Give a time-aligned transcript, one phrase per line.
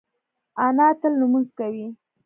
[0.65, 1.85] انا تل لمونځ کوي